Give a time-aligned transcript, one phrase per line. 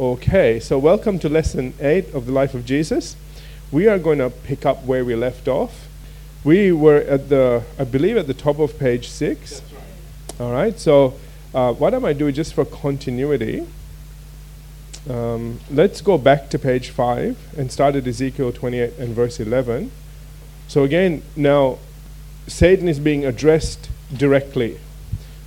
[0.00, 3.14] Okay, so welcome to lesson 8 of the life of Jesus.
[3.70, 5.86] We are going to pick up where we left off.
[6.42, 9.62] We were at the, I believe, at the top of page 6.
[10.40, 11.14] All right, so
[11.54, 13.68] uh, what am I might do just for continuity,
[15.08, 19.92] um, let's go back to page 5 and start at Ezekiel 28 and verse 11.
[20.66, 21.78] So again, now
[22.48, 24.80] Satan is being addressed directly.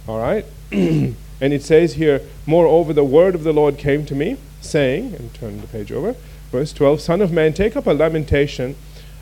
[0.08, 0.46] All right?
[1.40, 5.34] And it says here, Moreover, the word of the Lord came to me, saying, and
[5.34, 6.16] turn the page over,
[6.52, 8.76] verse 12 Son of man, take up a lamentation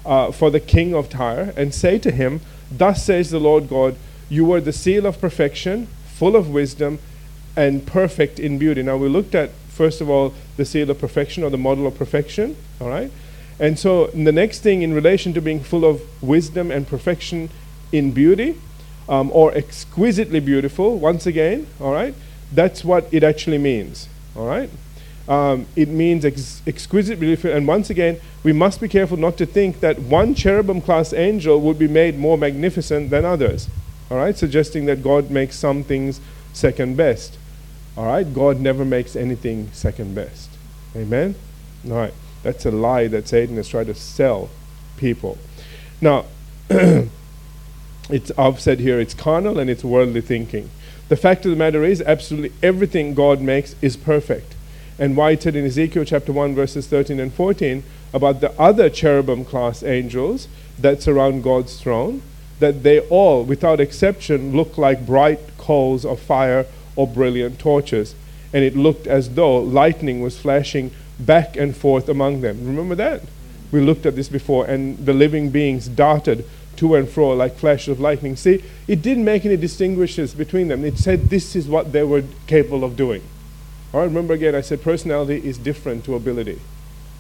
[0.05, 2.41] uh, for the king of Tyre, and say to him,
[2.72, 3.96] Thus says the Lord God,
[4.30, 7.00] You are the seal of perfection, full of wisdom,
[7.55, 8.84] and perfect in beauty.
[8.84, 11.98] Now, we looked at, first of all, the seal of perfection or the model of
[11.98, 13.12] perfection, all right?
[13.60, 17.50] And so, the next thing in relation to being full of wisdom and perfection
[17.91, 18.60] in beauty,
[19.08, 22.13] um, or exquisitely beautiful, once again, all right?
[22.52, 24.70] That's what it actually means, all right?
[25.27, 27.52] Um, it means ex- exquisite beautiful.
[27.52, 31.60] And once again, we must be careful not to think that one cherubim class angel
[31.62, 33.68] would be made more magnificent than others,
[34.10, 34.38] all right?
[34.38, 36.20] Suggesting that God makes some things
[36.54, 37.37] second best,
[37.98, 38.32] all right?
[38.32, 40.49] God never makes anything second best.
[40.96, 41.35] Amen?
[41.85, 42.13] All right.
[42.43, 44.49] That's a lie that Satan has tried to sell
[44.98, 45.37] people.
[45.99, 46.26] Now,
[48.10, 50.70] it's, I've said here it's carnal and it's worldly thinking.
[51.08, 54.56] The fact of the matter is, absolutely everything God makes is perfect.
[54.98, 57.84] And why it said in Ezekiel chapter 1, verses 13 and 14
[58.14, 60.48] about the other cherubim class angels
[60.80, 62.22] that surround God's throne,
[62.60, 66.66] that they all, without exception, look like bright coals of fire
[66.96, 68.16] or brilliant torches.
[68.53, 72.66] And it looked as though lightning was flashing back and forth among them.
[72.66, 73.22] Remember that?
[73.72, 76.46] We looked at this before, and the living beings darted
[76.78, 78.35] to and fro like flashes of lightning.
[78.35, 80.84] See, it didn't make any distinguishes between them.
[80.84, 83.23] It said this is what they were capable of doing.
[83.94, 86.59] All right, remember again, I said personality is different to ability.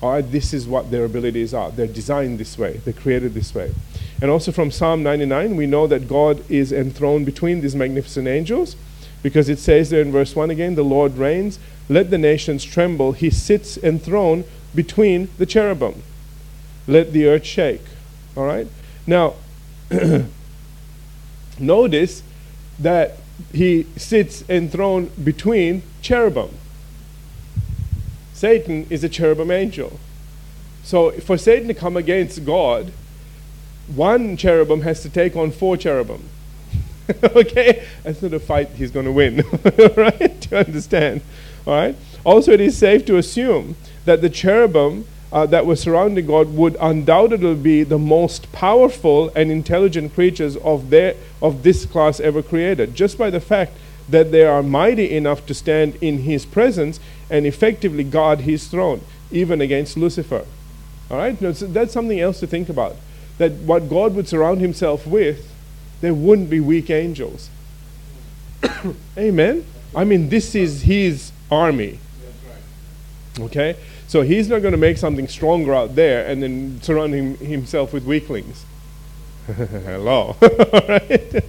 [0.01, 1.71] All right, this is what their abilities are.
[1.71, 3.73] They're designed this way, they're created this way.
[4.21, 8.75] And also from Psalm 99, we know that God is enthroned between these magnificent angels
[9.23, 13.13] because it says there in verse 1 again, the Lord reigns, let the nations tremble.
[13.13, 14.45] He sits enthroned
[14.75, 16.03] between the cherubim.
[16.87, 17.81] Let the earth shake.
[18.35, 18.67] All right?
[19.07, 19.35] Now,
[21.59, 22.23] notice
[22.79, 23.17] that
[23.53, 26.49] he sits enthroned between cherubim.
[28.33, 29.99] Satan is a cherubim angel.
[30.83, 32.91] So for Satan to come against God,
[33.93, 36.29] one cherubim has to take on four cherubim.
[37.23, 37.85] okay?
[38.03, 39.43] That's not a fight he's going to win.
[39.95, 40.39] right?
[40.39, 41.21] Do you understand?
[41.65, 41.95] All right?
[42.23, 43.75] Also, it is safe to assume
[44.05, 49.51] that the cherubim uh, that were surrounding God would undoubtedly be the most powerful and
[49.51, 53.73] intelligent creatures of, their, of this class ever created, just by the fact
[54.07, 56.99] that they are mighty enough to stand in His presence
[57.29, 60.45] and effectively guard His throne, even against Lucifer.
[61.09, 61.39] All right?
[61.41, 62.95] Now, so that's something else to think about.
[63.37, 65.51] That what God would surround Himself with,
[66.01, 67.49] there wouldn't be weak angels.
[69.17, 69.65] Amen?
[69.95, 71.99] I mean, this is His army.
[73.39, 73.75] Okay?
[74.07, 77.93] So he's not going to make something stronger out there and then surround him, himself
[77.93, 78.65] with weaklings.
[79.45, 80.35] Hello.
[80.89, 81.43] right?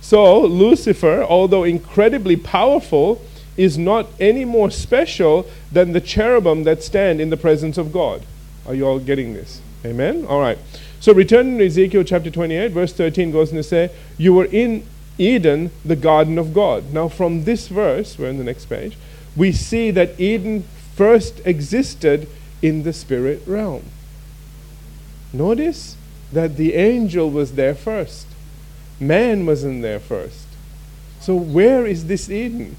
[0.00, 3.22] So Lucifer, although incredibly powerful,
[3.56, 8.22] is not any more special than the cherubim that stand in the presence of God.
[8.66, 9.60] Are you all getting this?
[9.84, 10.26] Amen?
[10.26, 10.58] All right.
[11.00, 14.86] So returning to Ezekiel chapter 28, verse 13 goes on to say, You were in
[15.18, 16.92] Eden, the garden of God.
[16.92, 18.96] Now, from this verse, we're in the next page,
[19.36, 22.28] we see that Eden first existed
[22.62, 23.84] in the spirit realm.
[25.32, 25.96] Notice
[26.32, 28.26] that the angel was there first,
[29.00, 30.46] man wasn't there first.
[31.20, 32.76] So, where is this Eden?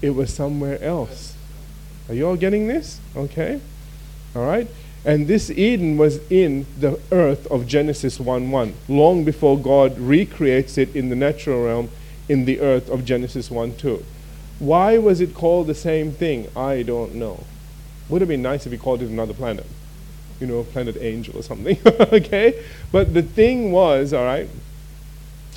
[0.00, 1.34] It was somewhere else.
[2.08, 3.00] Are you all getting this?
[3.16, 3.60] Okay?
[4.34, 4.68] All right?
[5.04, 10.78] And this Eden was in the earth of Genesis 1 1, long before God recreates
[10.78, 11.90] it in the natural realm
[12.28, 14.04] in the earth of Genesis 1 2.
[14.62, 16.46] Why was it called the same thing?
[16.56, 17.42] I don't know.
[18.08, 19.66] Would have been nice if he called it another planet.
[20.38, 21.78] You know, planet angel or something.
[21.86, 22.64] okay?
[22.92, 24.48] But the thing was, all right,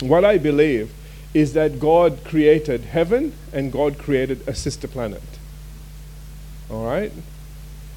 [0.02, 0.92] what I believe
[1.36, 5.22] is that God created heaven and God created a sister planet.
[6.72, 7.12] All right?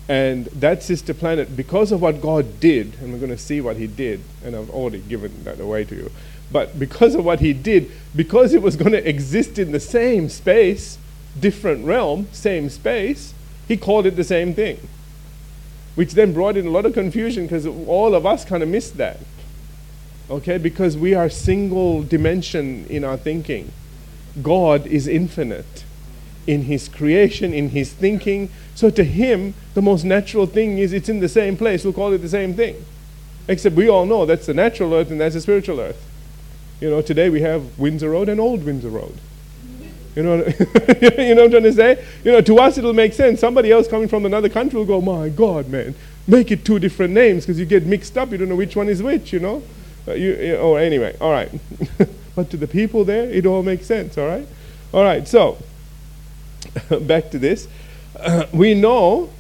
[0.09, 3.77] And that sister planet, because of what God did, and we're going to see what
[3.77, 6.11] He did, and I've already given that away to you,
[6.51, 10.29] but because of what He did, because it was going to exist in the same
[10.29, 10.99] space,
[11.39, 13.35] different realm, same space,
[13.67, 14.79] He called it the same thing.
[15.95, 18.97] Which then brought in a lot of confusion because all of us kind of missed
[18.99, 19.19] that.
[20.31, 23.73] Okay, because we are single dimension in our thinking.
[24.43, 25.85] God is infinite.
[26.49, 28.49] in his creation, in his thinking.
[28.75, 31.85] So to him, the most natural thing is it's in the same place.
[31.85, 32.85] We'll call it the same thing.
[33.47, 36.03] Except we all know that's the natural earth and that's the spiritual earth.
[36.81, 39.15] You know, today we have Windsor Road and Old Windsor Road.
[40.15, 42.05] You know, you know what I'm trying to say?
[42.25, 43.41] You know, to us it'll make sense.
[43.41, 45.95] Somebody else coming from another country will go, my God, man,
[46.27, 48.31] make it two different names because you get mixed up.
[48.31, 49.63] You don't know which one is which, you know?
[50.07, 51.51] Uh, you, you, oh, anyway, all right.
[52.37, 54.47] but to the people there, it all makes sense, all right?
[54.93, 55.59] All right, so
[57.03, 57.67] back to this.
[58.19, 59.31] Uh, we know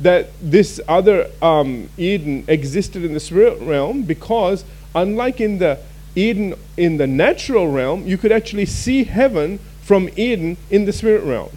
[0.00, 5.78] that this other um, Eden existed in the spirit realm because, unlike in the
[6.14, 11.24] Eden in the natural realm, you could actually see heaven from Eden in the spirit
[11.24, 11.50] realm.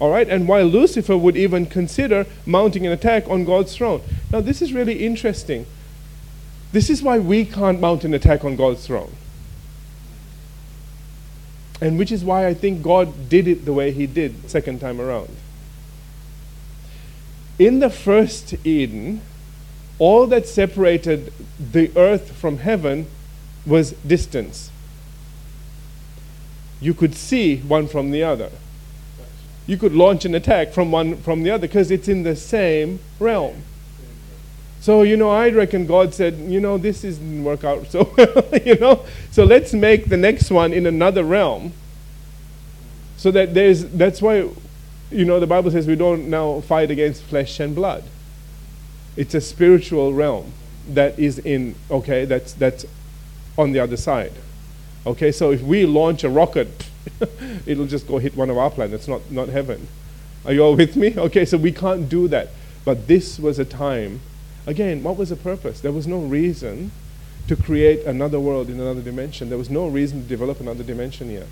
[0.00, 4.00] All right, and why Lucifer would even consider mounting an attack on God's throne.
[4.32, 5.66] Now, this is really interesting.
[6.72, 9.12] This is why we can't mount an attack on God's throne.
[11.80, 15.00] And which is why I think God did it the way He did second time
[15.00, 15.34] around.
[17.58, 19.20] In the first Eden,
[19.98, 23.06] all that separated the earth from heaven
[23.68, 24.70] was distance.
[26.80, 28.50] You could see one from the other.
[29.66, 33.00] You could launch an attack from one from the other because it's in the same
[33.20, 33.62] realm.
[34.80, 38.44] So, you know, I reckon God said, you know, this didn't work out so well,
[38.64, 39.04] you know.
[39.30, 41.72] So let's make the next one in another realm.
[43.16, 44.48] So that there's that's why
[45.10, 48.04] you know the Bible says we don't now fight against flesh and blood.
[49.16, 50.52] It's a spiritual realm
[50.88, 52.86] that is in okay, that's that's
[53.58, 54.32] on the other side.
[55.04, 56.88] Okay, so if we launch a rocket,
[57.66, 59.88] it'll just go hit one of our planets, not, not heaven.
[60.46, 61.14] Are you all with me?
[61.18, 62.48] Okay, so we can't do that.
[62.84, 64.20] But this was a time,
[64.66, 65.80] again, what was the purpose?
[65.80, 66.92] There was no reason
[67.48, 69.48] to create another world in another dimension.
[69.48, 71.48] There was no reason to develop another dimension yet.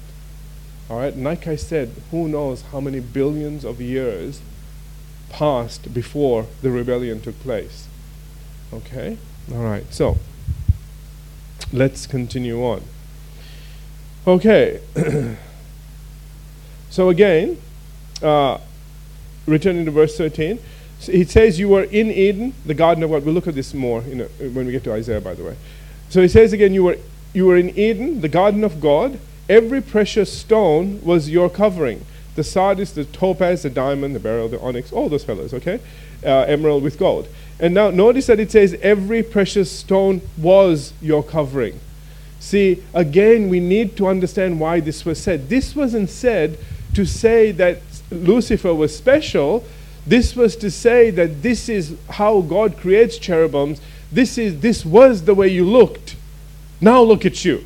[0.88, 4.40] All right, and like I said, who knows how many billions of years
[5.30, 7.88] passed before the rebellion took place.
[8.72, 9.18] Okay?
[9.52, 10.18] All right, so
[11.72, 12.82] let's continue on.
[14.26, 14.80] Okay.
[16.90, 17.58] so again,
[18.22, 18.58] uh,
[19.46, 20.58] returning to verse 13,
[20.98, 23.24] so it says, You were in Eden, the garden of God.
[23.24, 25.56] We'll look at this more a, when we get to Isaiah, by the way.
[26.08, 26.98] So he says again, you were,
[27.34, 29.18] you were in Eden, the garden of God.
[29.48, 32.04] Every precious stone was your covering
[32.36, 35.80] the sardius, the topaz, the diamond, the beryl, the onyx, all those fellows, okay?
[36.22, 37.26] Uh, emerald with gold.
[37.58, 41.80] And now notice that it says every precious stone was your covering.
[42.38, 45.48] See, again, we need to understand why this was said.
[45.48, 46.58] This wasn't said
[46.94, 47.78] to say that
[48.10, 49.64] Lucifer was special.
[50.06, 53.80] This was to say that this is how God creates cherubims.
[54.12, 56.16] This, is, this was the way you looked.
[56.80, 57.64] Now look at you.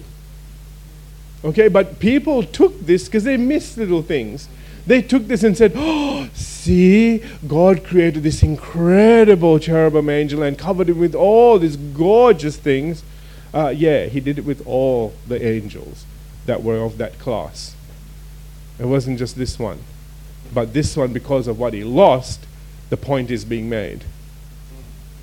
[1.45, 4.49] Okay, but people took this because they missed little things.
[4.91, 10.89] They took this and said, Oh, see, God created this incredible cherubim angel and covered
[10.89, 13.05] him with all these gorgeous things.
[13.55, 16.07] Uh, yeah, he did it with all the angels
[16.47, 17.77] that were of that class.
[18.81, 19.79] It wasn't just this one.
[20.53, 22.45] But this one, because of what he lost,
[22.89, 24.05] the point is being made.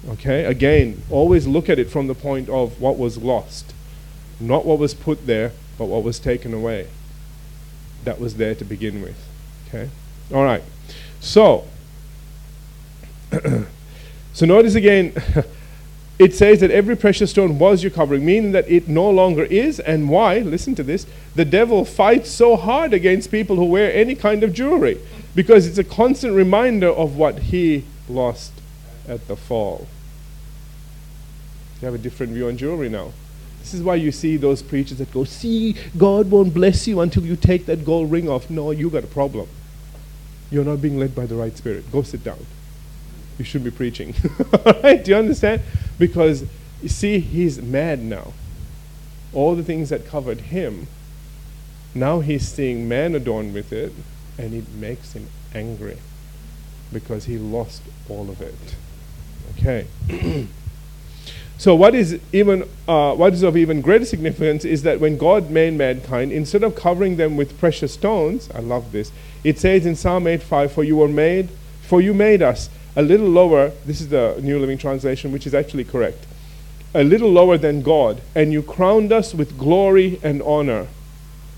[0.07, 0.45] Okay?
[0.45, 3.73] Again, always look at it from the point of what was lost,
[4.39, 6.87] not what was put there, but what was taken away.
[8.05, 9.27] That was there to begin with.
[9.67, 9.89] Okay?
[10.33, 10.63] All right.
[11.19, 11.65] So,
[14.33, 15.13] so notice again,
[16.19, 19.79] it says that every precious stone was your covering, meaning that it no longer is.
[19.79, 20.39] And why?
[20.39, 21.05] Listen to this.
[21.35, 24.99] The devil fights so hard against people who wear any kind of jewelry
[25.35, 28.53] because it's a constant reminder of what he lost
[29.07, 29.87] at the fall.
[31.81, 33.11] You have a different view on jewelry now.
[33.67, 37.25] This is why you see those preachers that go, See, God won't bless you until
[37.25, 38.49] you take that gold ring off.
[38.49, 39.49] No, you got a problem.
[40.49, 41.91] You're not being led by the right spirit.
[41.91, 42.45] Go sit down.
[43.37, 44.15] You shouldn't be preaching.
[44.83, 45.03] right?
[45.03, 45.63] Do you understand?
[45.99, 46.45] Because
[46.81, 48.31] you see, he's mad now.
[49.33, 50.87] All the things that covered him,
[51.93, 53.91] now he's seeing man adorned with it,
[54.37, 55.97] and it makes him angry
[56.93, 58.75] because he lost all of it.
[59.57, 59.87] Okay.
[61.59, 65.49] So what is even uh, what is of even greater significance is that when God
[65.49, 69.11] made mankind, instead of covering them with precious stones, I love this.
[69.43, 71.49] It says in Psalm 8:5, "For you were made,
[71.81, 75.55] for you made us a little lower." This is the New Living Translation, which is
[75.55, 76.27] actually correct.
[76.93, 80.85] A little lower than God, and you crowned us with glory and honor.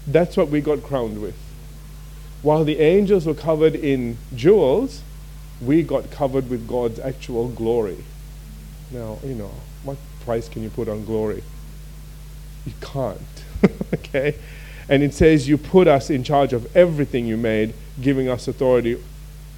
[0.08, 1.36] That's what we got crowned with.
[2.42, 5.02] While the angels were covered in jewels,
[5.62, 7.98] we got covered with God's actual glory.
[8.92, 9.52] Now, you know,
[9.84, 11.44] what price can you put on glory?
[12.66, 13.20] You can't.
[13.94, 14.36] okay?
[14.88, 19.02] And it says, You put us in charge of everything you made, giving us authority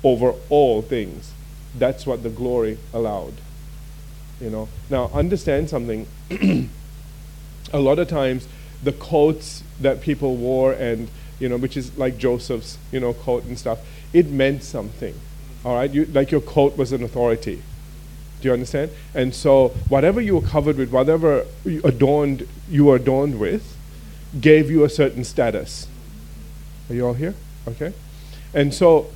[0.04, 1.34] over all things.
[1.78, 3.34] That's what the glory allowed.
[4.40, 4.70] You know.
[4.90, 6.08] Now understand something.
[7.74, 8.48] a lot of times
[8.84, 11.10] the coats that people wore and
[11.42, 13.80] you know, which is like Joseph's, you know, coat and stuff,
[14.13, 15.16] it meant something.
[15.66, 15.92] All right?
[15.92, 17.63] You, like your coat was an authority.
[18.41, 18.91] Do you understand?
[19.13, 23.77] And so whatever you were covered with, whatever you adorned you were adorned with,
[24.39, 25.88] gave you a certain status.
[26.89, 27.36] Are you all here?
[27.67, 27.93] Okay.
[28.53, 29.12] And so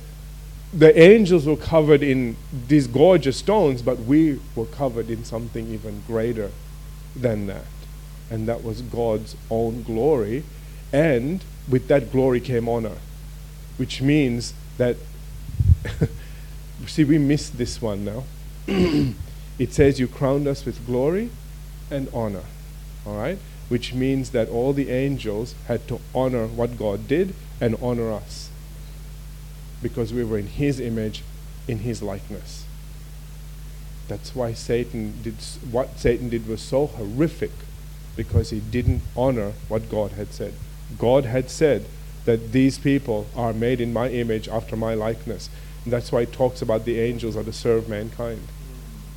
[0.72, 2.36] the angels were covered in
[2.68, 6.50] these gorgeous stones, but we were covered in something even greater
[7.14, 7.64] than that.
[8.30, 10.44] And that was God's own glory.
[10.92, 12.96] And with that glory came honor,
[13.76, 14.96] which means that,
[16.86, 18.24] see, we missed this one now.
[19.58, 21.30] it says, You crowned us with glory
[21.90, 22.44] and honor.
[23.06, 23.38] All right?
[23.68, 28.50] Which means that all the angels had to honor what God did and honor us
[29.82, 31.22] because we were in His image,
[31.68, 32.64] in His likeness.
[34.08, 35.34] That's why Satan did
[35.70, 37.50] what Satan did was so horrific
[38.14, 40.54] because he didn't honor what God had said.
[40.98, 41.86] God had said
[42.24, 45.50] that these people are made in my image after my likeness.
[45.84, 48.40] And that's why it talks about the angels are to serve mankind.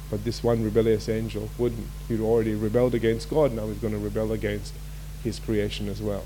[0.10, 1.88] But this one rebellious angel wouldn't.
[2.08, 4.74] He'd already rebelled against God, now he's going to rebel against
[5.24, 6.24] his creation as well.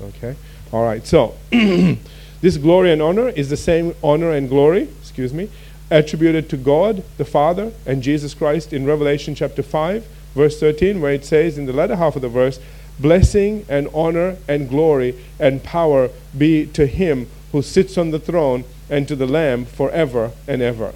[0.00, 0.36] Okay?
[0.72, 5.50] All right, so this glory and honor is the same honor and glory, excuse me,
[5.90, 11.12] attributed to God the Father and Jesus Christ in Revelation chapter 5, verse 13, where
[11.12, 12.60] it says in the latter half of the verse,
[12.98, 18.64] Blessing and honor and glory and power be to him who sits on the throne
[18.90, 20.92] and to the Lamb forever and ever.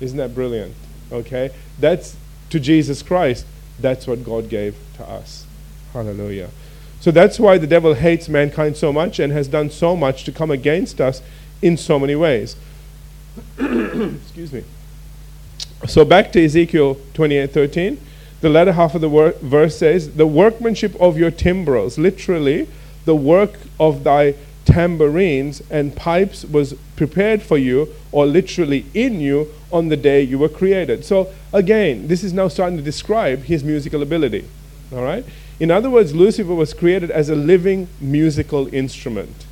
[0.00, 0.74] Isn't that brilliant?
[1.12, 1.50] Okay?
[1.78, 2.16] That's
[2.50, 3.46] to Jesus Christ.
[3.78, 5.46] That's what God gave to us.
[5.92, 6.50] Hallelujah.
[7.00, 10.32] So that's why the devil hates mankind so much and has done so much to
[10.32, 11.22] come against us
[11.62, 12.56] in so many ways.
[13.58, 14.64] Excuse me.
[15.86, 17.96] So back to Ezekiel 28:13.
[18.42, 22.68] The latter half of the wor- verse says, "The workmanship of your timbrels, literally,
[23.04, 24.34] the work of thy
[24.72, 30.38] tambourines and pipes was prepared for you, or literally in you, on the day you
[30.38, 34.44] were created." So again, this is now starting to describe his musical ability.
[34.92, 35.24] All right?
[35.58, 39.44] In other words, Lucifer was created as a living musical instrument.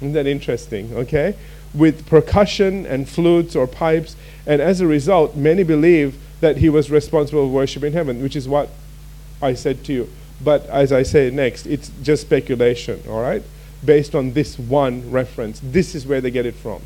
[0.00, 0.92] Isn't that interesting?
[0.94, 1.34] Okay?
[1.74, 6.90] With percussion and flutes or pipes, and as a result, many believe that he was
[6.90, 8.70] responsible for worship in heaven, which is what
[9.42, 10.08] I said to you.
[10.42, 13.42] But as I say next, it's just speculation, all right?
[13.84, 15.60] Based on this one reference.
[15.62, 16.82] This is where they get it from.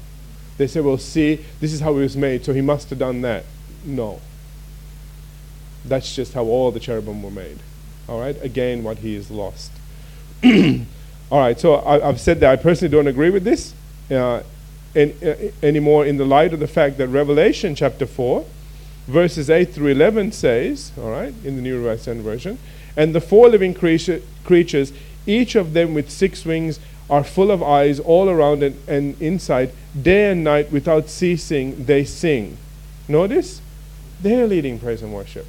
[0.56, 3.22] They say, well, see, this is how he was made, so he must have done
[3.22, 3.44] that.
[3.84, 4.20] No.
[5.84, 7.58] That's just how all the cherubim were made.
[8.08, 8.40] All right?
[8.42, 9.72] Again, what he is lost.
[10.44, 13.74] all right, so I, have said that I personally don't agree with this
[14.10, 14.42] uh,
[14.94, 18.44] in, uh, anymore in the light of the fact that Revelation chapter 4
[19.06, 22.58] verses 8 through 11 says, all right, in the New Revised Standard Version,
[22.96, 24.92] and the four living creature, creatures,
[25.26, 26.78] each of them with six wings,
[27.10, 29.72] are full of eyes all around and, and inside.
[30.00, 32.56] Day and night, without ceasing, they sing.
[33.08, 33.60] Notice?
[34.20, 35.46] They're leading praise and worship.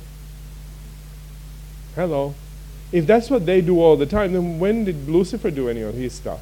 [1.96, 2.36] Hello.
[2.92, 5.96] If that's what they do all the time, then when did Lucifer do any of
[5.96, 6.42] his stuff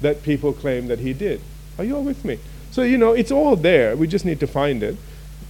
[0.00, 1.40] that people claim that he did?
[1.78, 2.38] Are you all with me?
[2.70, 3.96] So, you know, it's all there.
[3.96, 4.96] We just need to find it.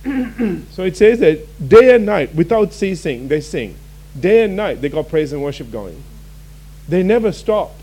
[0.72, 3.76] so it says that day and night, without ceasing, they sing.
[4.18, 6.02] Day and night, they got praise and worship going.
[6.88, 7.74] They never stop.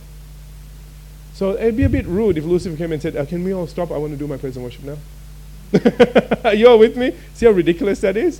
[1.34, 3.68] So it'd be a bit rude if Lucifer came and said, uh, Can we all
[3.68, 3.92] stop?
[3.92, 6.52] I want to do my praise and worship now.
[6.52, 7.16] you all with me?
[7.34, 8.40] See how ridiculous that is?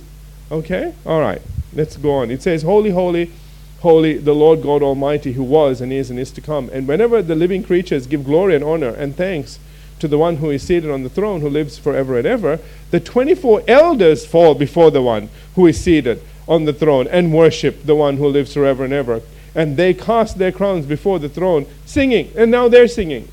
[0.50, 0.94] Okay?
[1.04, 1.42] All right.
[1.72, 2.30] Let's go on.
[2.30, 3.32] It says, Holy, holy,
[3.80, 6.70] holy, the Lord God Almighty, who was and is and is to come.
[6.72, 9.58] And whenever the living creatures give glory and honor and thanks
[9.98, 13.00] to the one who is seated on the throne, who lives forever and ever, the
[13.00, 17.94] 24 elders fall before the one who is seated on the throne and worship the
[17.94, 19.20] one who lives forever and ever.
[19.54, 22.32] And they cast their crowns before the throne, singing.
[22.36, 23.28] And now they're singing.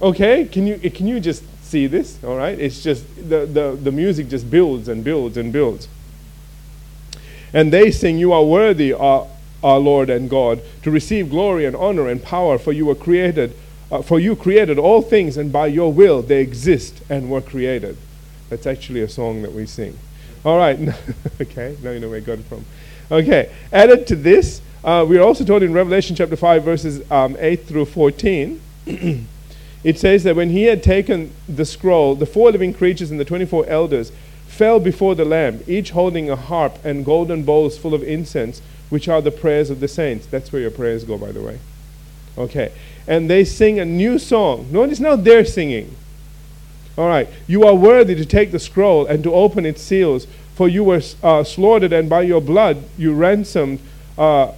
[0.00, 0.46] Okay?
[0.46, 2.22] Can you, can you just see this?
[2.24, 2.58] All right?
[2.58, 5.88] It's just, the, the, the music just builds and builds and builds.
[7.52, 9.26] And they sing, You are worthy, our,
[9.62, 13.54] our Lord and God, to receive glory and honor and power, for you were created
[13.90, 17.96] uh, for you created all things, and by your will they exist and were created.
[18.50, 19.98] That's actually a song that we sing.
[20.44, 20.78] All right.
[21.40, 21.76] okay.
[21.82, 22.64] Now you know where I got it from.
[23.10, 23.50] Okay.
[23.72, 27.64] Added to this, uh, we are also told in Revelation chapter 5, verses um, 8
[27.64, 28.60] through 14.
[29.84, 33.24] it says that when he had taken the scroll, the four living creatures and the
[33.24, 34.12] 24 elders
[34.46, 38.60] fell before the Lamb, each holding a harp and golden bowls full of incense
[38.90, 40.26] which are the prayers of the saints.
[40.26, 41.58] That's where your prayers go, by the way.
[42.36, 42.72] Okay.
[43.06, 44.68] And they sing a new song.
[44.70, 45.94] Notice now they're singing.
[46.96, 47.28] All right.
[47.46, 50.26] You are worthy to take the scroll and to open its seals,
[50.58, 53.78] for you were uh, slaughtered, and by your blood you ransomed.
[54.18, 54.50] Uh,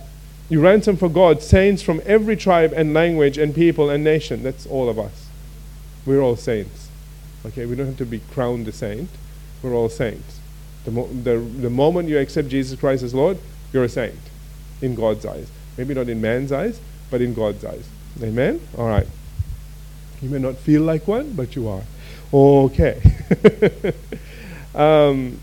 [0.48, 4.42] you ransomed for God saints from every tribe and language and people and nation.
[4.42, 5.26] That's all of us.
[6.06, 6.88] We're all saints.
[7.44, 9.10] Okay, we don't have to be crowned a saint.
[9.62, 10.40] We're all saints.
[10.86, 13.36] The, mo- the, the moment you accept Jesus Christ as Lord,
[13.70, 14.14] you're a saint
[14.80, 15.50] in God's eyes.
[15.76, 16.80] Maybe not in man's eyes,
[17.10, 17.86] but in God's eyes.
[18.22, 18.58] Amen?
[18.78, 19.06] All right.
[20.22, 21.82] You may not feel like one, but you are.
[22.32, 23.02] Okay.
[24.74, 25.38] um,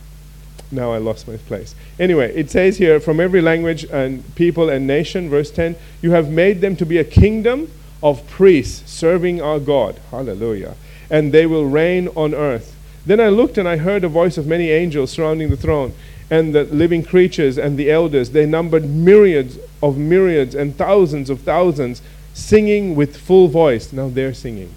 [0.71, 1.75] now I lost my place.
[1.99, 6.29] Anyway, it says here, from every language and people and nation, verse 10, you have
[6.29, 7.71] made them to be a kingdom
[8.03, 9.99] of priests serving our God.
[10.11, 10.75] Hallelujah.
[11.09, 12.75] And they will reign on earth.
[13.05, 15.93] Then I looked and I heard a voice of many angels surrounding the throne
[16.29, 18.31] and the living creatures and the elders.
[18.31, 22.01] They numbered myriads of myriads and thousands of thousands
[22.33, 23.93] singing with full voice.
[23.93, 24.73] Now they're singing.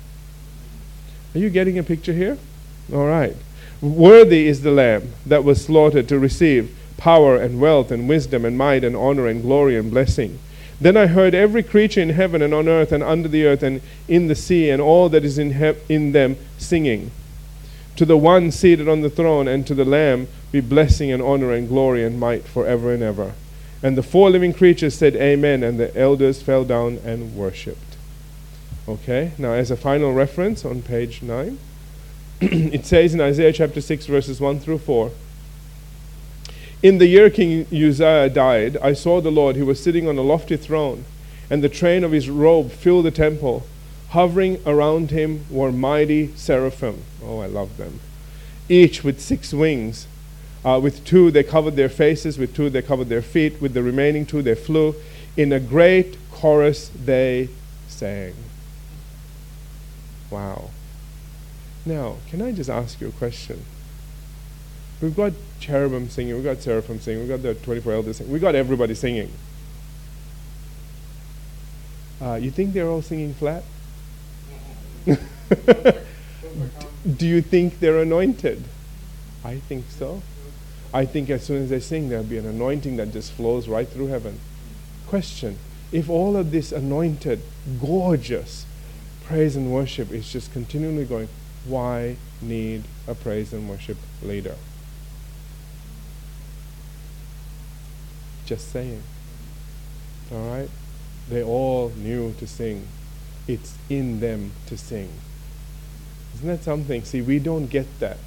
[1.34, 2.38] Are you getting a picture here?
[2.92, 3.36] All right.
[3.80, 8.58] Worthy is the Lamb that was slaughtered to receive power and wealth and wisdom and
[8.58, 10.38] might and honor and glory and blessing.
[10.78, 13.80] Then I heard every creature in heaven and on earth and under the earth and
[14.06, 17.10] in the sea and all that is in, he- in them singing.
[17.96, 21.52] To the one seated on the throne and to the Lamb be blessing and honor
[21.52, 23.32] and glory and might forever and ever.
[23.82, 27.96] And the four living creatures said, Amen, and the elders fell down and worshipped.
[28.88, 31.58] Okay, now as a final reference on page 9,
[32.42, 35.10] it says in Isaiah chapter 6, verses 1 through 4
[36.82, 39.56] In the year King Uzziah died, I saw the Lord.
[39.56, 41.04] He was sitting on a lofty throne,
[41.50, 43.66] and the train of his robe filled the temple.
[44.10, 47.02] Hovering around him were mighty seraphim.
[47.22, 48.00] Oh, I love them.
[48.70, 50.06] Each with six wings.
[50.64, 53.82] Uh, with two they covered their faces, with two they covered their feet, with the
[53.82, 54.94] remaining two they flew.
[55.36, 57.50] In a great chorus they
[57.86, 58.32] sang.
[60.30, 60.70] Wow.
[61.90, 63.64] Now, can I just ask you a question?
[65.02, 68.40] We've got cherubim singing, we've got seraphim singing, we've got the 24 elders singing, we've
[68.40, 69.32] got everybody singing.
[72.22, 73.64] Uh, you think they're all singing flat?
[75.04, 75.16] Do
[77.26, 78.62] you think they're anointed?
[79.44, 80.22] I think so.
[80.94, 83.88] I think as soon as they sing, there'll be an anointing that just flows right
[83.88, 84.38] through heaven.
[85.08, 85.58] Question
[85.90, 87.42] If all of this anointed,
[87.80, 88.64] gorgeous
[89.24, 91.28] praise and worship is just continually going,
[91.64, 94.56] why need a praise and worship leader?
[98.46, 99.02] Just saying.
[100.32, 100.70] All right?
[101.28, 102.86] They all knew to sing.
[103.46, 105.10] It's in them to sing.
[106.34, 107.04] Isn't that something?
[107.04, 108.18] See, we don't get that.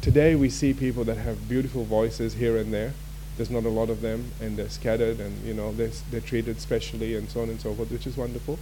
[0.00, 2.92] Today we see people that have beautiful voices here and there.
[3.36, 6.60] There's not a lot of them, and they're scattered, and you know they're, they're treated
[6.60, 8.58] specially, and so on and so forth, which is wonderful.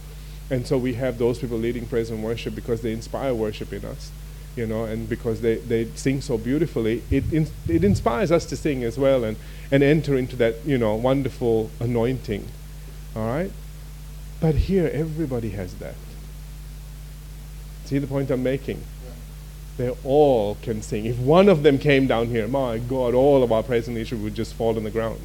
[0.51, 3.85] And so we have those people leading praise and worship because they inspire worship in
[3.85, 4.13] us,
[4.55, 8.57] you know, and because they, they sing so beautifully, it in, it inspires us to
[8.57, 9.37] sing as well and,
[9.71, 12.47] and enter into that you know wonderful anointing.
[13.17, 13.51] All right,
[14.41, 15.97] but here everybody has that.
[17.87, 18.83] See the point I'm making?
[19.77, 21.07] They all can sing.
[21.07, 24.19] If one of them came down here, my God, all of our praise and worship
[24.21, 25.21] would just fall on the ground.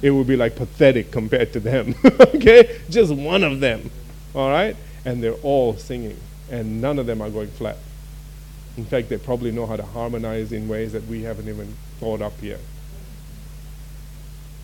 [0.00, 1.94] It would be like pathetic compared to them.
[2.04, 2.80] okay?
[2.88, 3.90] Just one of them.
[4.34, 4.76] All right?
[5.04, 6.18] And they're all singing.
[6.50, 7.78] And none of them are going flat.
[8.76, 12.20] In fact, they probably know how to harmonize in ways that we haven't even thought
[12.20, 12.60] up yet.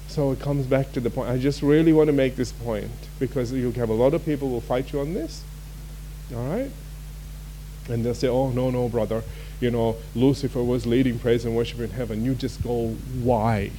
[0.08, 1.30] So it comes back to the point.
[1.30, 4.50] I just really want to make this point because you have a lot of people
[4.50, 5.44] will fight you on this.
[6.34, 6.70] All right?
[7.88, 9.22] And they'll say, oh, no, no, brother.
[9.60, 12.24] You know, Lucifer was leading praise and worship in heaven.
[12.24, 12.88] You just go,
[13.22, 13.70] why?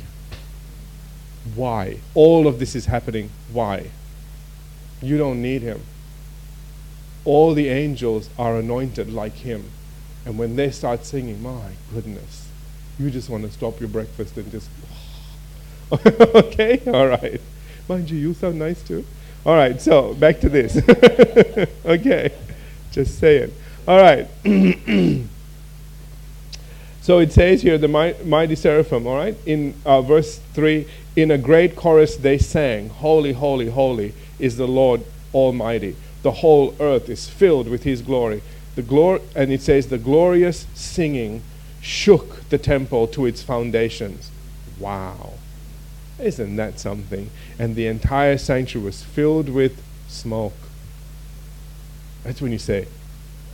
[1.56, 1.98] Why?
[2.14, 3.30] All of this is happening.
[3.52, 3.92] Why?
[5.02, 5.82] You don't need him.
[7.26, 9.66] All the angels are anointed like him.
[10.26, 12.48] And when they start singing, my goodness,
[13.00, 14.70] you just want to stop your breakfast and just,
[15.92, 16.82] okay?
[16.88, 17.42] All right.
[17.88, 19.06] Mind you, you sound nice too.
[19.44, 20.78] All right, so back to this.
[21.86, 22.32] okay,
[22.92, 23.52] just saying.
[23.88, 24.28] All right.
[27.02, 29.36] so it says here, the mighty seraphim, all right?
[29.48, 34.68] In uh, verse 3, in a great chorus they sang, Holy, holy, holy is the
[34.68, 35.96] Lord Almighty.
[36.24, 38.42] The whole earth is filled with his glory.
[38.76, 41.44] The glor- and it says, the glorious singing
[41.82, 44.30] shook the temple to its foundations.
[44.80, 45.34] Wow.
[46.20, 47.30] Isn't that something?
[47.58, 50.54] And the entire sanctuary was filled with smoke.
[52.24, 52.88] That's when you say,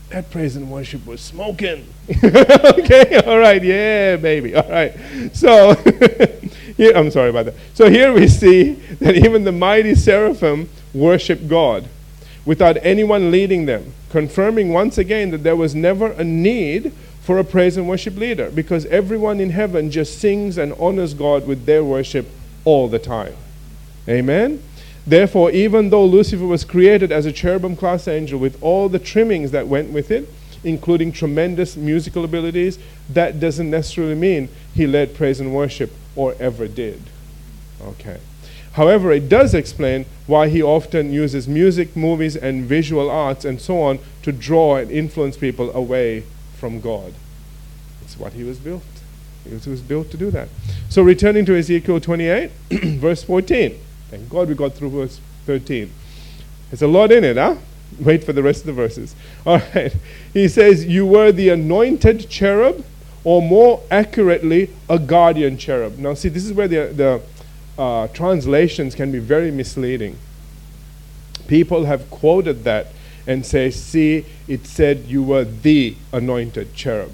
[0.10, 1.88] that praise and worship was smoking.
[2.24, 4.94] okay, all right, yeah, baby, all right.
[5.34, 5.74] So
[6.78, 7.56] here, I'm sorry about that.
[7.74, 11.90] So here we see that even the mighty seraphim worship God
[12.46, 17.44] without anyone leading them, confirming once again that there was never a need for a
[17.44, 21.84] praise and worship leader because everyone in heaven just sings and honors God with their
[21.84, 22.28] worship
[22.64, 23.36] all the time.
[24.08, 24.62] Amen?
[25.06, 29.52] Therefore, even though Lucifer was created as a cherubim class angel with all the trimmings
[29.52, 30.30] that went with it,
[30.64, 32.78] including tremendous musical abilities,
[33.10, 37.02] that doesn't necessarily mean he led praise and worship or ever did.
[37.82, 38.20] Okay.
[38.74, 43.82] However, it does explain why he often uses music, movies, and visual arts and so
[43.82, 46.24] on to draw and influence people away
[46.58, 47.14] from God.
[48.04, 48.84] It's what he was built.
[49.48, 50.50] He was, built to do that.
[50.90, 52.52] So, returning to Ezekiel 28,
[53.00, 53.80] verse 14.
[54.10, 55.92] Thank God we got through verse 13.
[56.70, 57.56] There's a lot in it, huh?
[58.00, 59.16] Wait for the rest of the verses.
[59.46, 59.96] All right.
[60.34, 62.86] He says, You were the anointed cherub,
[63.28, 65.98] or more accurately, a guardian cherub.
[65.98, 67.22] Now, see, this is where the, the
[67.78, 70.18] uh, translations can be very misleading.
[71.46, 72.88] People have quoted that
[73.28, 77.12] and say, see, it said you were the anointed cherub.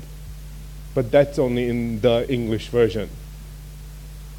[0.94, 3.10] But that's only in the English version.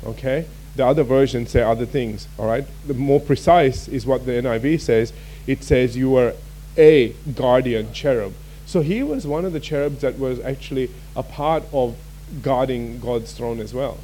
[0.06, 0.46] Okay?
[0.76, 2.64] The other versions say other things, all right?
[2.86, 5.12] The more precise is what the NIV says.
[5.48, 6.34] It says you were
[6.78, 8.32] a guardian cherub.
[8.74, 11.96] So he was one of the cherubs that was actually a part of
[12.42, 13.98] guarding God's throne as well.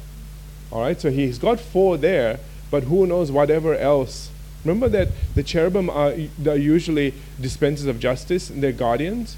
[0.71, 4.31] All right, so he's got four there, but who knows whatever else.
[4.63, 6.13] Remember that the cherubim are,
[6.47, 9.35] are usually dispensers of justice and they're guardians?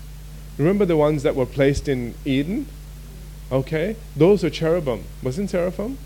[0.60, 2.68] Remember the ones that were placed in Eden?
[3.52, 5.04] Okay, those are cherubim.
[5.24, 5.98] Wasn't seraphim?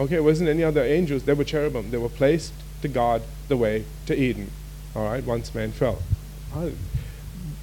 [0.00, 1.22] Okay, it wasn't any other angels.
[1.22, 1.92] They were cherubim.
[1.92, 4.50] They were placed to guard the way to Eden.
[4.96, 6.02] All right, once man fell.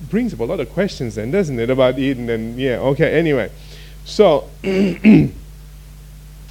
[0.09, 3.51] Brings up a lot of questions then, doesn't it, about Eden and yeah, okay, anyway.
[4.03, 4.49] So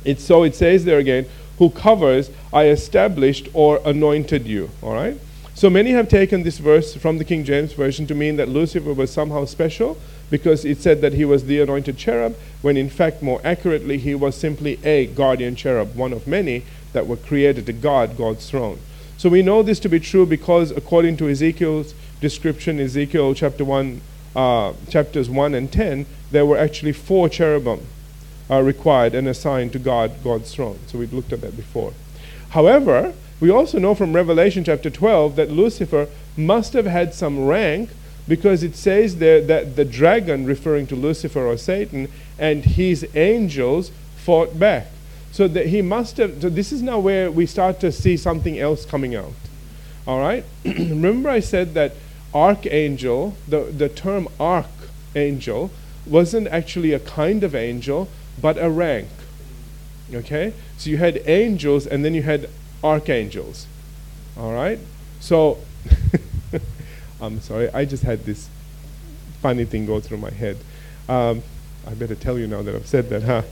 [0.04, 1.26] It's so it says there again,
[1.58, 4.70] who covers, I established or anointed you.
[4.82, 5.18] All right?
[5.54, 8.94] So many have taken this verse from the King James Version to mean that Lucifer
[8.94, 9.98] was somehow special
[10.30, 14.14] because it said that he was the anointed cherub, when in fact, more accurately, he
[14.14, 18.78] was simply a guardian cherub, one of many that were created to guard God's throne.
[19.18, 24.00] So we know this to be true because, according to Ezekiel's description, Ezekiel chapter 1,
[24.36, 27.86] uh, chapters 1 and 10, there were actually four cherubim
[28.50, 30.78] are required and assigned to guard God's throne.
[30.88, 31.92] So we've looked at that before.
[32.50, 37.90] However, we also know from Revelation chapter 12 that Lucifer must have had some rank
[38.26, 43.92] because it says there that the dragon, referring to Lucifer or Satan, and his angels
[44.16, 44.88] fought back.
[45.32, 48.58] So that he must have, so this is now where we start to see something
[48.58, 49.32] else coming out.
[50.06, 50.44] All right?
[50.64, 51.94] Remember, I said that
[52.34, 55.70] archangel, the, the term archangel,
[56.06, 58.08] wasn't actually a kind of angel,
[58.40, 59.08] but a rank.
[60.12, 60.52] Okay?
[60.76, 62.48] So you had angels and then you had
[62.82, 63.66] archangels.
[64.36, 64.78] All right?
[65.20, 65.58] So,
[67.20, 68.48] I'm sorry, I just had this
[69.40, 70.56] funny thing go through my head.
[71.08, 71.42] Um,
[71.86, 73.42] I better tell you now that I've said that, huh?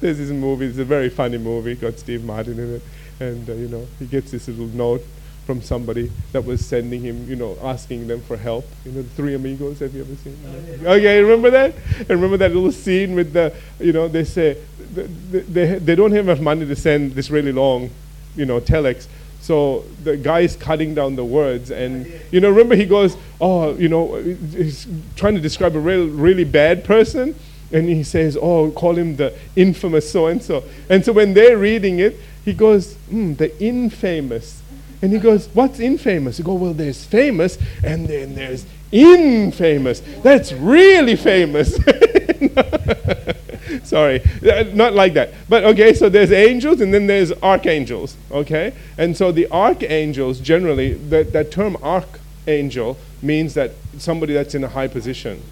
[0.00, 2.82] There's this movie, it's a very funny movie, got Steve Martin in it,
[3.18, 5.02] and uh, you know, he gets this little note
[5.46, 8.64] from somebody that was sending him, you know, asking them for help.
[8.84, 9.80] You know, the Three Amigos.
[9.80, 10.36] Have you ever seen?
[10.44, 10.96] That?
[10.96, 11.74] Okay, remember that?
[11.98, 14.56] And remember that little scene with the, you know, they say
[14.92, 15.06] they,
[15.40, 17.90] they, they don't have enough money to send this really long,
[18.36, 19.06] you know, telex.
[19.40, 23.74] So the guy is cutting down the words, and you know, remember he goes, "Oh,
[23.74, 27.34] you know, he's trying to describe a real, really bad person."
[27.72, 30.64] and he says, Oh, call him the infamous so and so.
[30.88, 34.60] And so when they're reading it, he goes, mm, The infamous.
[35.02, 36.38] And he goes, What's infamous?
[36.38, 40.02] You go, Well, there's famous and then there's infamous.
[40.22, 41.78] That's really famous.
[43.84, 45.32] Sorry, uh, not like that.
[45.48, 48.16] But okay, so there's angels and then there's archangels.
[48.30, 48.74] Okay?
[48.98, 54.68] And so the archangels generally, that, that term archangel means that somebody that's in a
[54.68, 55.42] high position.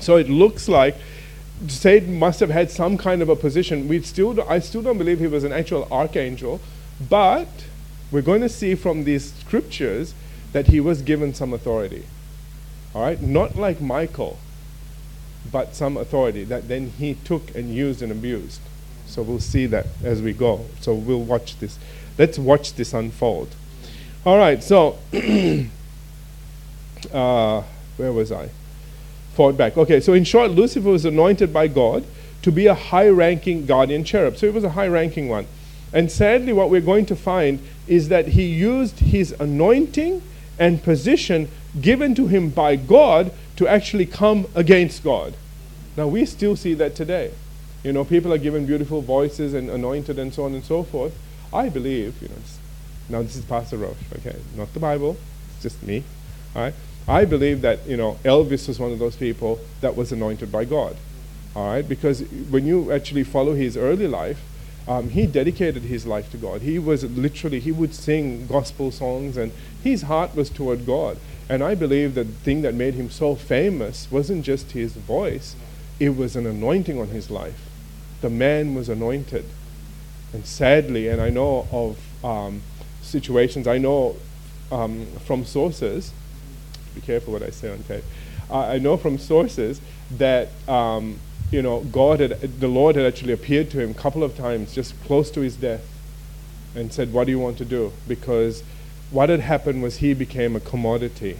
[0.00, 0.96] So it looks like
[1.68, 3.88] Satan must have had some kind of a position.
[3.88, 6.60] We still, I still don't believe he was an actual archangel,
[7.08, 7.48] but
[8.10, 10.14] we're going to see from these scriptures
[10.52, 12.06] that he was given some authority.
[12.94, 13.20] All right?
[13.20, 14.38] Not like Michael,
[15.50, 18.60] but some authority that then he took and used and abused.
[19.06, 20.66] So we'll see that as we go.
[20.80, 21.78] So we'll watch this.
[22.18, 23.54] Let's watch this unfold.
[24.24, 24.98] All right, so
[27.12, 27.62] uh,
[27.96, 28.48] where was I?
[29.34, 29.76] Forward back.
[29.76, 32.04] Okay, so in short, Lucifer was anointed by God
[32.42, 34.36] to be a high ranking guardian cherub.
[34.36, 35.46] So he was a high ranking one.
[35.94, 40.20] And sadly, what we're going to find is that he used his anointing
[40.58, 41.48] and position
[41.80, 45.34] given to him by God to actually come against God.
[45.96, 47.32] Now, we still see that today.
[47.84, 51.16] You know, people are given beautiful voices and anointed and so on and so forth.
[51.52, 52.34] I believe, you know,
[53.08, 55.16] now this is Pastor Roche, okay, not the Bible,
[55.54, 56.02] it's just me.
[56.56, 56.74] All right,
[57.06, 60.64] I believe that you know Elvis was one of those people that was anointed by
[60.64, 60.96] God.
[61.54, 64.40] All right, because when you actually follow his early life,
[64.86, 66.62] um, he dedicated his life to God.
[66.62, 71.18] He was literally he would sing gospel songs, and his heart was toward God.
[71.48, 75.56] And I believe that the thing that made him so famous wasn't just his voice;
[75.98, 77.68] it was an anointing on his life.
[78.20, 79.46] The man was anointed,
[80.32, 82.62] and sadly, and I know of um,
[83.00, 83.66] situations.
[83.66, 84.16] I know
[84.70, 86.12] um, from sources.
[86.94, 88.04] Be careful what I say on tape.
[88.50, 91.18] Uh, I know from sources that um,
[91.54, 94.74] you know God had, the Lord had actually appeared to him a couple of times,
[94.74, 95.86] just close to his death,
[96.74, 98.62] and said, "What do you want to do?" Because
[99.10, 101.38] what had happened was he became a commodity.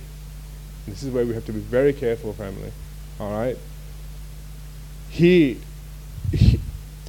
[0.87, 2.71] This is where we have to be very careful, family.
[3.19, 3.57] All right.
[5.11, 5.59] He,
[6.31, 6.61] he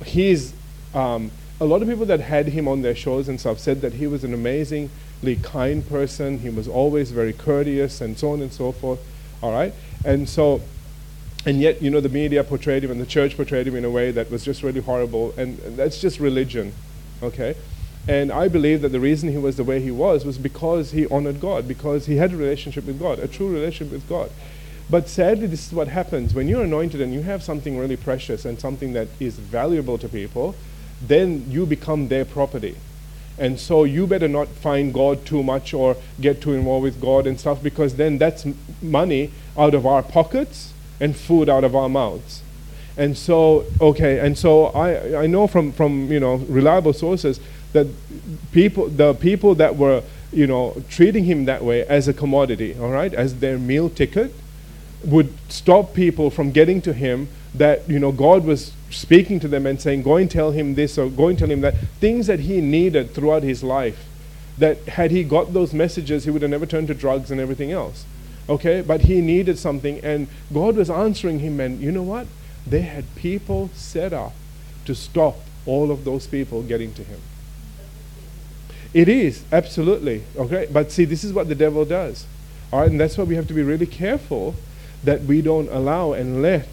[0.03, 0.53] he's
[0.93, 3.93] um, a lot of people that had him on their shows and stuff said that
[3.93, 6.39] he was an amazingly kind person.
[6.39, 8.99] He was always very courteous and so on and so forth.
[9.43, 9.73] All right?
[10.03, 10.61] And so,
[11.45, 13.89] and yet, you know, the media portrayed him and the church portrayed him in a
[13.89, 15.33] way that was just really horrible.
[15.37, 16.73] And, that's just religion.
[17.21, 17.55] Okay?
[18.07, 21.07] And I believe that the reason he was the way he was was because he
[21.07, 24.31] honored God, because he had a relationship with God, a true relationship with God.
[24.89, 26.33] But sadly, this is what happens.
[26.33, 30.09] When you're anointed and you have something really precious and something that is valuable to
[30.09, 30.55] people,
[31.01, 32.75] then you become their property.
[33.37, 37.27] And so you better not find God too much or get too involved with God
[37.27, 38.45] and stuff because then that's
[38.81, 42.41] money out of our pockets and food out of our mouths.
[42.97, 47.39] And so, okay, and so I, I know from, from, you know, reliable sources
[47.73, 47.87] that
[48.53, 52.91] people, the people that were, you know, treating him that way as a commodity, all
[52.91, 54.33] right, as their meal ticket,
[55.03, 59.65] would stop people from getting to him that, you know, God was speaking to them
[59.65, 61.75] and saying, go and tell him this or go and tell him that.
[61.99, 64.05] Things that he needed throughout his life.
[64.57, 67.73] That had he got those messages, he would have never turned to drugs and everything
[67.73, 68.05] else.
[68.47, 68.81] Okay?
[68.81, 72.27] But he needed something, and God was answering him, and you know what?
[72.67, 74.33] They had people set up
[74.85, 77.19] to stop all of those people getting to him.
[78.93, 80.23] It is, absolutely.
[80.37, 80.67] Okay?
[80.71, 82.25] But see, this is what the devil does.
[82.71, 82.89] All right?
[82.89, 84.55] And that's why we have to be really careful
[85.03, 86.67] that we don't allow and let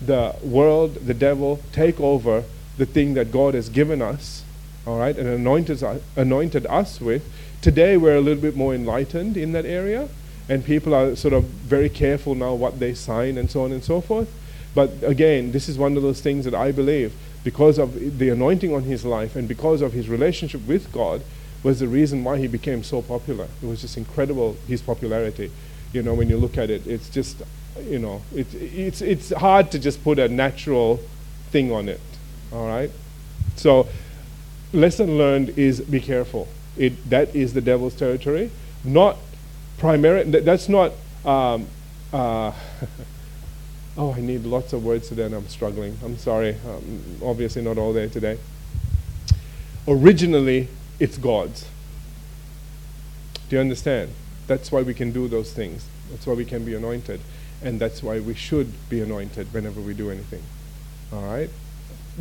[0.00, 2.44] the world, the devil, take over
[2.78, 4.42] the thing that God has given us,
[4.86, 7.30] all right, and anointed, us with.
[7.60, 10.08] Today we're a little bit more enlightened in that area,
[10.50, 13.82] and people are sort of very careful now what they sign and so on and
[13.82, 14.28] so forth.
[14.74, 18.74] But again, this is one of those things that I believe, because of the anointing
[18.74, 21.22] on his life and because of his relationship with God,
[21.62, 23.46] was the reason why he became so popular.
[23.62, 25.50] It was just incredible, his popularity.
[25.92, 27.42] You know, when you look at it, it's just
[27.78, 31.00] you know, it, it's, it's hard to just put a natural
[31.50, 32.00] thing on it.
[32.52, 32.90] All right?
[33.56, 33.88] So,
[34.72, 36.48] lesson learned is be careful.
[36.76, 38.50] It, that is the devil's territory.
[38.84, 39.16] Not
[39.80, 40.92] primarily, that's not,
[41.24, 41.66] um,
[42.12, 42.52] uh,
[43.98, 45.98] oh, I need lots of words today and I'm struggling.
[46.04, 46.54] I'm sorry.
[46.68, 48.38] Um, obviously, not all there today.
[49.88, 50.68] Originally,
[51.00, 51.66] it's God's.
[53.48, 54.12] Do you understand?
[54.46, 55.86] That's why we can do those things.
[56.10, 57.20] That's why we can be anointed.
[57.62, 60.42] And that's why we should be anointed whenever we do anything.
[61.12, 61.50] All right?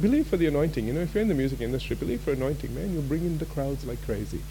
[0.01, 0.87] Believe for the anointing.
[0.87, 2.93] You know, if you're in the music industry, believe for anointing, man.
[2.93, 4.41] You'll bring in the crowds like crazy.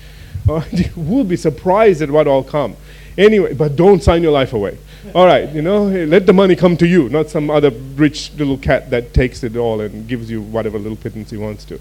[0.73, 2.77] You will be surprised at what all come.
[3.19, 4.79] Anyway, but don't sign your life away.
[5.15, 8.33] All right, you know, hey, let the money come to you, not some other rich
[8.35, 11.79] little cat that takes it all and gives you whatever little pittance he wants to.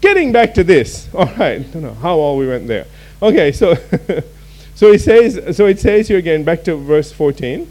[0.00, 1.08] Getting back to this.
[1.14, 2.86] All right, I don't know how all we went there.
[3.20, 3.74] Okay, so
[4.74, 7.70] so it says so it says here again back to verse 14.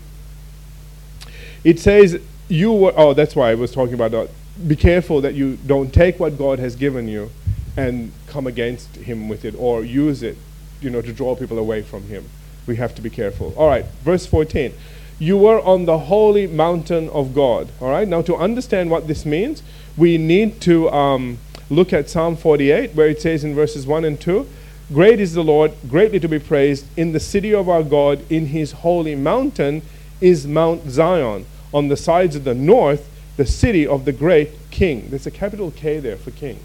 [1.64, 4.30] It says, you were, oh, that's why I was talking about that.
[4.66, 7.30] Be careful that you don't take what God has given you
[7.76, 10.38] and come against Him with it or use it,
[10.82, 12.26] you know, to draw people away from Him.
[12.66, 13.54] We have to be careful.
[13.56, 14.74] All right, verse 14.
[15.20, 17.70] You were on the holy mountain of God.
[17.82, 19.64] All right, now to understand what this means,
[19.96, 21.40] we need to um,
[21.70, 24.48] look at Psalm 48, where it says in verses 1 and 2
[24.94, 26.86] Great is the Lord, greatly to be praised.
[26.98, 29.82] In the city of our God, in his holy mountain,
[30.22, 35.10] is Mount Zion on the sides of the north, the city of the great king.
[35.10, 36.60] There's a capital K there for king.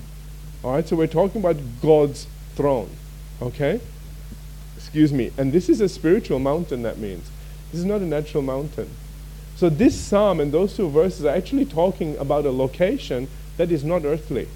[0.64, 2.90] All right, so we're talking about God's throne.
[3.40, 3.80] Okay?
[4.76, 5.32] Excuse me.
[5.36, 7.30] And this is a spiritual mountain, that means.
[7.70, 8.88] This is not a natural mountain.
[9.56, 13.84] So this psalm and those two verses are actually talking about a location that is
[13.84, 14.48] not earthly.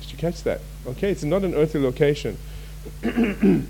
[0.00, 0.60] Did you catch that?
[0.86, 2.38] Okay, it's not an earthly location.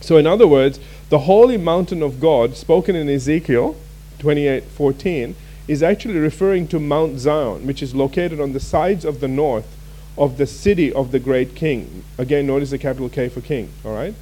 [0.00, 3.76] so, in other words, the holy mountain of God, spoken in Ezekiel,
[4.18, 5.34] 28:14
[5.68, 9.76] is actually referring to Mount Zion, which is located on the sides of the north
[10.18, 12.04] of the city of the great king.
[12.18, 14.14] Again, notice the capital K for king, all right?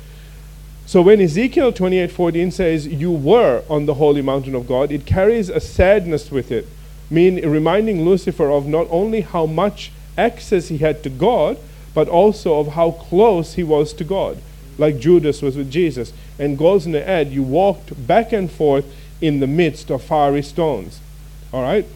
[0.87, 5.49] So when Ezekiel 28:14 says you were on the holy mountain of God, it carries
[5.49, 6.67] a sadness with it,
[7.11, 11.59] mean reminding Lucifer of not only how much access he had to God,
[11.95, 14.39] but also of how close he was to God,
[14.79, 16.13] like Judas was with Jesus.
[16.39, 18.85] And goes in the ad, you walked back and forth
[19.21, 21.01] in the midst of fiery stones.
[21.53, 21.87] All right?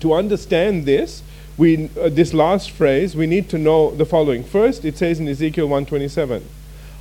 [0.00, 1.22] To understand this,
[1.56, 4.42] we, uh, this last phrase, we need to know the following.
[4.42, 6.44] First, it says in Ezekiel 127,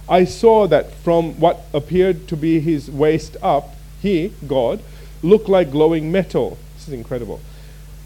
[0.09, 4.81] I saw that from what appeared to be his waist up, he, God,
[5.23, 6.57] looked like glowing metal.
[6.75, 7.39] This is incredible.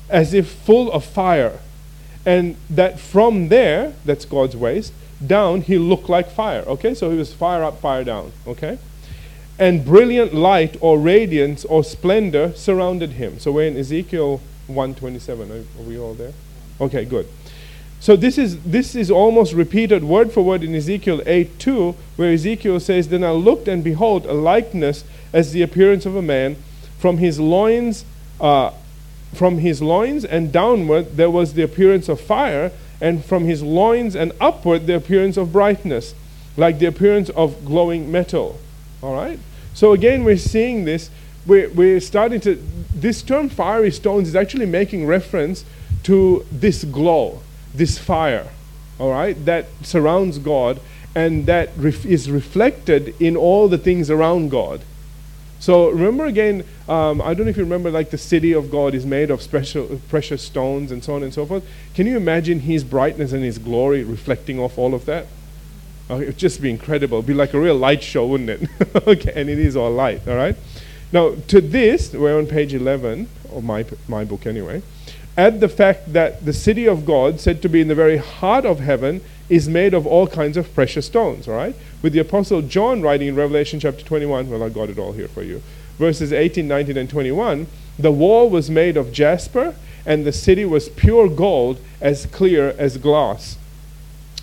[0.09, 1.59] As if full of fire.
[2.25, 4.93] And that from there, that's God's waist,
[5.25, 6.61] down, he looked like fire.
[6.67, 8.31] Okay, so he was fire up, fire down.
[8.45, 8.77] Okay?
[9.57, 13.39] And brilliant light or radiance or splendor surrounded him.
[13.39, 15.51] So we're in Ezekiel 127.
[15.51, 16.33] Are, are we all there?
[16.81, 17.27] Okay, good.
[18.01, 22.33] So this is this is almost repeated word for word in Ezekiel 8 2, where
[22.33, 26.57] Ezekiel says, Then I looked and behold a likeness as the appearance of a man,
[26.99, 28.05] from his loins
[28.39, 28.71] uh,
[29.33, 34.15] from his loins and downward there was the appearance of fire, and from his loins
[34.15, 36.15] and upward the appearance of brightness,
[36.57, 38.59] like the appearance of glowing metal.
[39.05, 39.39] All right?
[39.75, 41.11] So again, we're seeing this.
[41.45, 42.55] We're, we're starting to.
[42.93, 45.63] This term fiery stones is actually making reference
[46.03, 47.41] to this glow,
[47.73, 48.47] this fire,
[48.99, 50.79] all right, that surrounds God
[51.13, 54.81] and that ref- is reflected in all the things around God.
[55.59, 58.93] So remember again, um, I don't know if you remember, like the city of God
[58.93, 61.65] is made of special, precious stones and so on and so forth.
[61.93, 65.27] Can you imagine His brightness and His glory reflecting off all of that?
[66.09, 67.17] It would just be incredible.
[67.17, 68.69] It'd be like a real light show, wouldn't it?
[69.07, 70.55] okay, and it is all light, all right?
[71.11, 74.83] Now, to this, we're on page 11, of my, my book anyway,
[75.37, 78.65] add the fact that the city of God, said to be in the very heart
[78.65, 81.75] of heaven, is made of all kinds of precious stones, all right?
[82.01, 85.27] With the Apostle John writing in Revelation chapter 21, well, I got it all here
[85.27, 85.61] for you,
[85.97, 90.89] verses 18, 19, and 21, the wall was made of jasper, and the city was
[90.89, 93.57] pure gold, as clear as glass.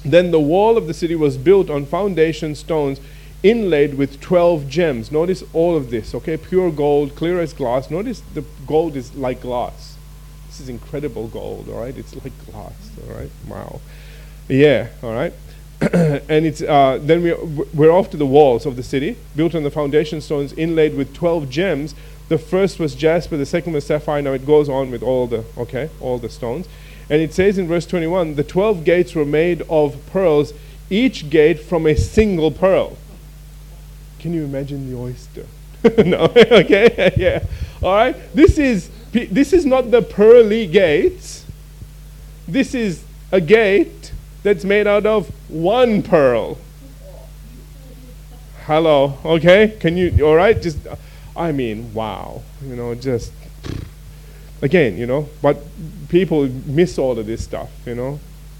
[0.04, 3.00] Then the wall of the city was built on foundation stones
[3.42, 5.10] inlaid with 12 gems.
[5.10, 6.36] Notice all of this, okay?
[6.36, 7.90] Pure gold, clear as glass.
[7.90, 9.96] Notice the gold is like glass.
[10.46, 11.96] This is incredible gold, all right?
[11.96, 13.30] It's like glass, all right?
[13.48, 13.80] Wow.
[14.48, 15.32] Yeah, all right.
[15.92, 17.32] and it's uh, then we
[17.74, 21.12] we're off to the walls of the city, built on the foundation stones, inlaid with
[21.12, 21.96] twelve gems.
[22.28, 24.22] The first was jasper, the second was sapphire.
[24.22, 26.68] Now it goes on with all the okay, all the stones,
[27.10, 30.52] and it says in verse twenty-one, the twelve gates were made of pearls,
[30.90, 32.96] each gate from a single pearl.
[34.18, 35.46] Can you imagine the oyster?
[36.04, 37.44] no, okay, yeah,
[37.82, 38.16] all right.
[38.34, 41.44] This is this is not the pearly gates.
[42.48, 44.12] This is a gate
[44.42, 46.58] that's made out of one pearl.
[48.66, 49.76] Hello, okay?
[49.80, 50.60] Can you, all right?
[50.60, 50.78] Just,
[51.36, 52.42] I mean, wow.
[52.64, 53.32] You know, just,
[54.62, 55.58] again, you know, but
[56.08, 58.18] people miss all of this stuff, you know?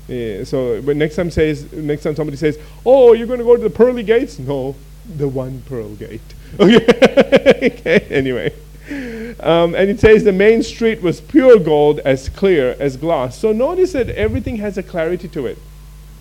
[0.08, 3.56] Yeah, so, but next time says, next time somebody says, oh, you're going to go
[3.56, 4.38] to the pearly gates?
[4.38, 4.74] No,
[5.16, 6.20] the one pearl gate.
[6.60, 8.06] Okay, okay.
[8.10, 8.52] anyway.
[9.40, 13.38] Um, and it says the main street was pure gold, as clear as glass.
[13.38, 15.56] So notice that everything has a clarity to it.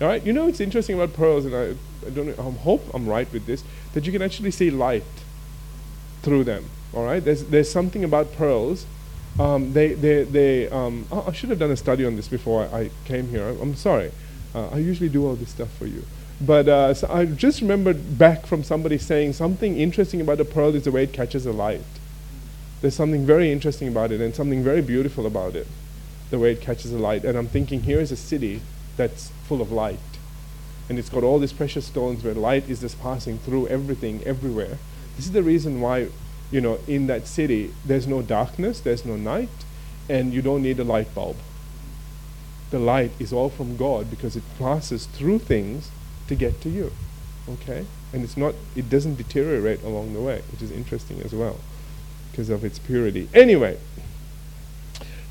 [0.00, 1.74] All right, you know what's interesting about pearls, and I,
[2.06, 5.04] I don't know, I hope I'm right with this, that you can actually see light
[6.22, 6.64] through them.
[6.94, 8.86] All right, there's there's something about pearls.
[9.38, 10.68] Um, they they they.
[10.68, 13.48] Um, oh, I should have done a study on this before I, I came here.
[13.48, 14.12] I'm, I'm sorry.
[14.54, 16.04] Uh, I usually do all this stuff for you.
[16.40, 20.74] But uh, so I just remembered back from somebody saying something interesting about a pearl
[20.74, 21.80] is the way it catches the light.
[22.80, 25.68] There's something very interesting about it and something very beautiful about it,
[26.30, 27.24] the way it catches the light.
[27.24, 28.60] And I'm thinking, here is a city
[28.96, 30.00] that's full of light.
[30.88, 34.78] And it's got all these precious stones where light is just passing through everything, everywhere.
[35.16, 36.08] This is the reason why,
[36.52, 39.48] you know, in that city, there's no darkness, there's no night,
[40.08, 41.36] and you don't need a light bulb.
[42.70, 45.90] The light is all from God because it passes through things
[46.28, 46.92] to get to you.
[47.48, 47.86] Okay?
[48.12, 51.58] And it's not, it doesn't deteriorate along the way, which is interesting as well
[52.30, 53.28] because of its purity.
[53.34, 53.78] Anyway,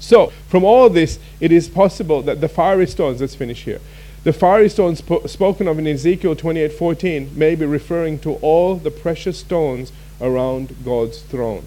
[0.01, 3.79] so, from all this, it is possible that the fiery stones, let's finish here.
[4.23, 8.91] The fiery stones sp- spoken of in Ezekiel 28:14 may be referring to all the
[8.91, 9.91] precious stones
[10.21, 11.65] around God's throne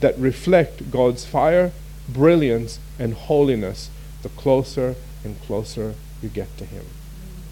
[0.00, 1.72] that reflect God's fire,
[2.08, 3.90] brilliance, and holiness
[4.22, 4.94] the closer
[5.24, 6.84] and closer you get to Him.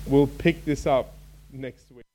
[0.07, 1.12] We'll pick this up
[1.53, 2.06] next week.